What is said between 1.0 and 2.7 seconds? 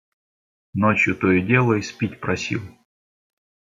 то и дело испить просил.